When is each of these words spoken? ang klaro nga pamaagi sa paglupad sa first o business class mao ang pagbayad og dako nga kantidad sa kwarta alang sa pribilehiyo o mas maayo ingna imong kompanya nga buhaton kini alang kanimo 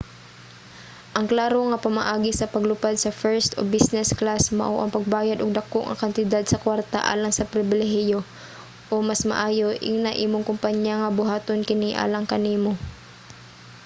ang 1.17 1.25
klaro 1.31 1.61
nga 1.69 1.81
pamaagi 1.85 2.31
sa 2.35 2.51
paglupad 2.53 2.95
sa 2.99 3.15
first 3.21 3.49
o 3.59 3.61
business 3.75 4.09
class 4.19 4.43
mao 4.59 4.75
ang 4.79 4.93
pagbayad 4.95 5.37
og 5.41 5.57
dako 5.59 5.79
nga 5.85 5.99
kantidad 6.03 6.43
sa 6.47 6.61
kwarta 6.63 6.99
alang 7.13 7.33
sa 7.35 7.49
pribilehiyo 7.53 8.19
o 8.93 8.95
mas 9.09 9.21
maayo 9.31 9.67
ingna 9.89 10.11
imong 10.25 10.45
kompanya 10.49 10.93
nga 11.01 11.15
buhaton 11.19 11.61
kini 11.69 11.89
alang 12.03 12.25
kanimo 12.33 12.71